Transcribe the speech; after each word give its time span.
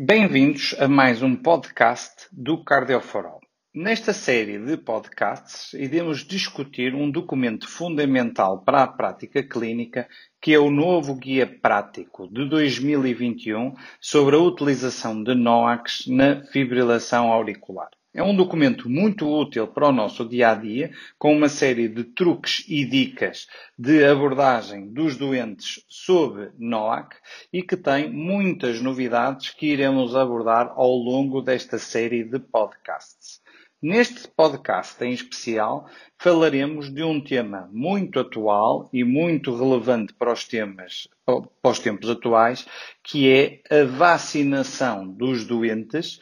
Bem-vindos 0.00 0.76
a 0.78 0.86
mais 0.86 1.22
um 1.24 1.34
podcast 1.34 2.28
do 2.30 2.62
Cardioforol. 2.62 3.40
Nesta 3.74 4.12
série 4.12 4.56
de 4.56 4.76
podcasts, 4.76 5.72
iremos 5.72 6.24
discutir 6.24 6.94
um 6.94 7.10
documento 7.10 7.68
fundamental 7.68 8.62
para 8.62 8.84
a 8.84 8.86
prática 8.86 9.42
clínica, 9.42 10.08
que 10.40 10.54
é 10.54 10.58
o 10.60 10.70
novo 10.70 11.16
Guia 11.16 11.48
Prático 11.48 12.32
de 12.32 12.48
2021 12.48 13.74
sobre 14.00 14.36
a 14.36 14.38
utilização 14.38 15.20
de 15.20 15.34
NOACs 15.34 16.06
na 16.06 16.44
fibrilação 16.44 17.32
auricular. 17.32 17.90
É 18.14 18.22
um 18.22 18.34
documento 18.34 18.88
muito 18.88 19.28
útil 19.28 19.68
para 19.68 19.88
o 19.88 19.92
nosso 19.92 20.26
dia 20.26 20.52
a 20.52 20.54
dia, 20.54 20.90
com 21.18 21.36
uma 21.36 21.48
série 21.48 21.88
de 21.88 22.04
truques 22.04 22.64
e 22.66 22.84
dicas 22.86 23.46
de 23.78 24.02
abordagem 24.02 24.90
dos 24.92 25.18
doentes 25.18 25.84
sob 25.88 26.50
NOAC 26.58 27.16
e 27.52 27.62
que 27.62 27.76
tem 27.76 28.10
muitas 28.10 28.80
novidades 28.80 29.50
que 29.50 29.66
iremos 29.66 30.16
abordar 30.16 30.72
ao 30.74 30.90
longo 30.90 31.42
desta 31.42 31.78
série 31.78 32.24
de 32.24 32.38
podcasts. 32.38 33.42
Neste 33.80 34.26
podcast 34.26 35.04
em 35.04 35.12
especial, 35.12 35.86
falaremos 36.18 36.90
de 36.90 37.02
um 37.04 37.20
tema 37.22 37.68
muito 37.70 38.18
atual 38.18 38.88
e 38.92 39.04
muito 39.04 39.54
relevante 39.54 40.14
para 40.14 40.32
os 40.32 40.44
temas 40.44 41.06
para 41.24 41.70
os 41.70 41.78
tempos 41.78 42.08
atuais, 42.08 42.66
que 43.04 43.30
é 43.30 43.60
a 43.70 43.84
vacinação 43.84 45.06
dos 45.06 45.46
doentes 45.46 46.18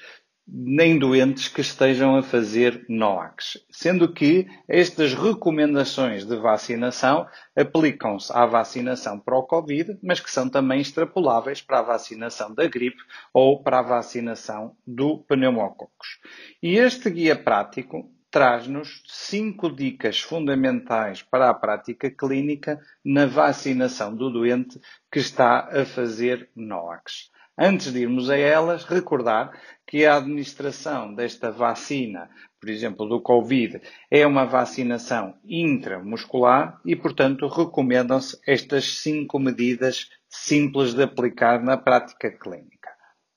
nem 0.46 0.98
doentes 0.98 1.48
que 1.48 1.60
estejam 1.60 2.16
a 2.16 2.22
fazer 2.22 2.84
NOACs, 2.88 3.58
sendo 3.68 4.12
que 4.12 4.46
estas 4.68 5.12
recomendações 5.12 6.24
de 6.24 6.36
vacinação 6.36 7.26
aplicam-se 7.56 8.32
à 8.32 8.46
vacinação 8.46 9.18
para 9.18 9.36
o 9.36 9.42
Covid, 9.42 9.98
mas 10.02 10.20
que 10.20 10.30
são 10.30 10.48
também 10.48 10.80
extrapoláveis 10.80 11.60
para 11.60 11.80
a 11.80 11.82
vacinação 11.82 12.54
da 12.54 12.66
gripe 12.68 13.02
ou 13.32 13.62
para 13.62 13.80
a 13.80 13.82
vacinação 13.82 14.76
do 14.86 15.18
pneumococos. 15.18 16.20
E 16.62 16.76
este 16.76 17.10
guia 17.10 17.34
prático 17.34 18.08
traz-nos 18.30 19.02
cinco 19.08 19.70
dicas 19.70 20.20
fundamentais 20.20 21.22
para 21.22 21.48
a 21.48 21.54
prática 21.54 22.10
clínica 22.10 22.78
na 23.04 23.26
vacinação 23.26 24.14
do 24.14 24.30
doente 24.30 24.80
que 25.10 25.18
está 25.18 25.68
a 25.72 25.84
fazer 25.84 26.50
NOACs. 26.54 27.30
Antes 27.58 27.90
de 27.90 28.00
irmos 28.00 28.28
a 28.28 28.36
elas, 28.36 28.84
recordar 28.84 29.58
que 29.86 30.04
a 30.04 30.16
administração 30.16 31.14
desta 31.14 31.50
vacina, 31.50 32.28
por 32.60 32.68
exemplo, 32.68 33.08
do 33.08 33.20
Covid, 33.20 33.80
é 34.10 34.26
uma 34.26 34.44
vacinação 34.44 35.34
intramuscular 35.42 36.78
e, 36.84 36.94
portanto, 36.94 37.48
recomendam-se 37.48 38.38
estas 38.46 38.98
cinco 38.98 39.38
medidas 39.38 40.10
simples 40.28 40.92
de 40.92 41.02
aplicar 41.02 41.62
na 41.62 41.78
prática 41.78 42.30
clínica. 42.30 42.90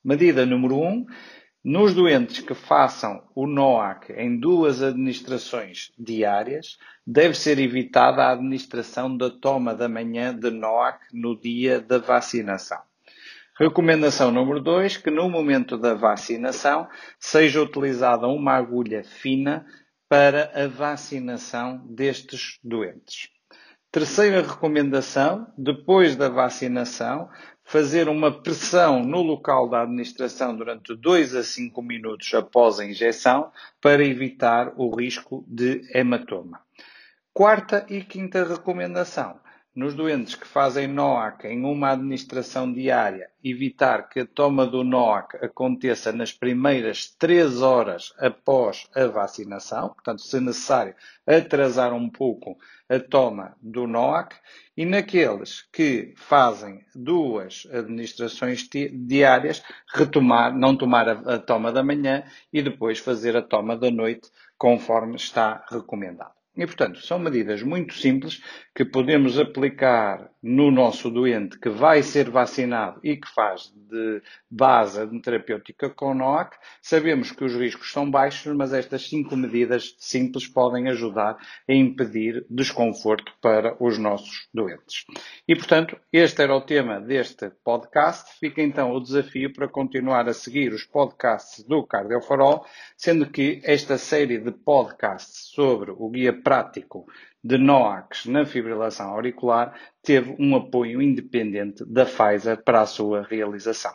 Medida 0.04 0.46
número 0.46 0.76
1. 0.76 0.88
Um, 0.88 1.06
nos 1.64 1.94
doentes 1.94 2.40
que 2.40 2.54
façam 2.54 3.22
o 3.36 3.46
NOAC 3.46 4.12
em 4.14 4.40
duas 4.40 4.82
administrações 4.82 5.92
diárias, 6.00 6.78
deve 7.06 7.36
ser 7.36 7.60
evitada 7.60 8.24
a 8.24 8.32
administração 8.32 9.16
da 9.16 9.30
toma 9.30 9.76
da 9.76 9.90
manhã 9.90 10.34
de 10.34 10.50
NOAC 10.50 11.00
no 11.14 11.40
dia 11.40 11.82
da 11.82 11.98
vacinação. 11.98 12.82
Recomendação 13.60 14.32
número 14.32 14.62
2, 14.62 14.96
que 14.96 15.12
no 15.12 15.30
momento 15.30 15.78
da 15.78 15.94
vacinação 15.94 16.88
seja 17.20 17.62
utilizada 17.62 18.26
uma 18.26 18.54
agulha 18.54 19.04
fina 19.04 19.66
para 20.08 20.50
a 20.56 20.66
vacinação 20.66 21.86
destes 21.86 22.58
doentes. 22.64 23.28
Terceira 23.92 24.42
recomendação, 24.42 25.52
depois 25.58 26.16
da 26.16 26.30
vacinação, 26.30 27.28
fazer 27.66 28.08
uma 28.08 28.32
pressão 28.32 29.04
no 29.04 29.22
local 29.22 29.68
da 29.68 29.82
administração 29.82 30.56
durante 30.56 30.96
2 30.96 31.36
a 31.36 31.44
5 31.44 31.82
minutos 31.82 32.34
após 32.34 32.80
a 32.80 32.86
injeção 32.86 33.52
para 33.82 34.06
evitar 34.06 34.72
o 34.78 34.90
risco 34.96 35.44
de 35.46 35.82
hematoma. 35.94 36.62
Quarta 37.34 37.86
e 37.90 38.04
quinta 38.04 38.42
recomendação, 38.46 39.38
nos 39.76 39.94
doentes 39.94 40.36
que 40.36 40.48
fazem 40.48 40.88
NOAC 40.88 41.46
em 41.46 41.64
uma 41.64 41.92
administração 41.92 42.72
diária, 42.72 43.30
evitar 43.44 44.10
que 44.10 44.22
a 44.22 44.26
toma 44.26 44.66
do 44.66 44.84
NOAC 44.84 45.36
aconteça 45.44 46.12
nas 46.12 46.32
primeiras 46.32 47.16
três 47.18 47.62
horas 47.62 48.14
após 48.18 48.90
a 48.96 49.06
vacinação, 49.06 49.90
portanto, 49.90 50.22
se 50.22 50.40
necessário, 50.40 50.96
atrasar 51.26 51.94
um 51.94 52.10
pouco 52.10 52.58
a 52.90 53.00
toma 53.00 53.56
do 53.62 53.86
NOAC, 53.86 54.36
e 54.76 54.86
naqueles 54.86 55.62
que 55.72 56.14
fazem 56.16 56.84
duas 56.96 57.68
administrações 57.72 58.68
diárias, 58.92 59.62
retomar, 59.94 60.54
não 60.56 60.76
tomar 60.76 61.08
a, 61.08 61.36
a 61.36 61.38
toma 61.38 61.72
da 61.72 61.84
manhã 61.84 62.24
e 62.52 62.62
depois 62.62 62.98
fazer 62.98 63.38
a 63.38 63.42
toma 63.42 63.78
da 63.78 63.92
noite, 63.92 64.30
conforme 64.58 65.16
está 65.16 65.64
recomendado. 65.70 66.39
E, 66.60 66.66
portanto, 66.66 67.00
são 67.00 67.18
medidas 67.18 67.64
muito 67.64 67.94
simples 67.94 68.44
que 68.76 68.84
podemos 68.84 69.40
aplicar 69.40 70.30
no 70.42 70.72
nosso 70.72 71.10
doente 71.10 71.58
que 71.60 71.70
vai 71.70 72.02
ser 72.04 72.30
vacinado 72.30 73.00
e 73.04 73.18
que 73.18 73.28
faz 73.34 73.74
de 73.74 74.22
base 74.50 75.08
terapêutica 75.22 75.90
com 75.90 76.14
NOAC. 76.14 76.58
Sabemos 76.82 77.32
que 77.32 77.44
os 77.44 77.54
riscos 77.54 77.92
são 77.92 78.10
baixos, 78.10 78.56
mas 78.56 78.74
estas 78.74 79.10
cinco 79.10 79.36
medidas 79.36 79.96
simples 80.00 80.48
podem 80.48 80.88
ajudar 80.90 81.38
a 81.68 81.74
impedir 81.74 82.46
desconforto 82.50 83.32
para 83.42 83.76
os 83.84 83.98
nossos 83.98 84.48
doentes. 84.54 85.06
E, 85.48 85.56
portanto, 85.56 85.98
este 86.12 86.42
era 86.42 86.56
o 86.56 86.62
tema 86.62 87.00
deste 87.00 87.50
podcast. 87.64 88.38
Fica 88.40 88.62
então 88.62 88.92
o 88.92 89.00
desafio 89.00 89.52
para 89.54 89.68
continuar 89.68 90.28
a 90.28 90.34
seguir 90.34 90.74
os 90.74 90.84
podcasts 90.84 91.64
do 91.66 91.86
Cardiofarol, 91.86 92.66
sendo 92.98 93.30
que 93.30 93.62
esta 93.64 93.98
série 93.98 94.38
de 94.38 94.52
podcasts 94.52 95.50
sobre 95.54 95.92
o 95.92 96.10
guia 96.10 96.34
prático 96.50 97.06
de 97.44 97.60
NOACs 97.60 98.26
na 98.26 98.44
fibrilação 98.44 99.12
auricular 99.12 99.80
teve 100.02 100.36
um 100.40 100.56
apoio 100.56 101.00
independente 101.00 101.86
da 101.86 102.06
Pfizer 102.06 102.64
para 102.64 102.82
a 102.82 102.88
sua 102.88 103.22
realização. 103.22 103.94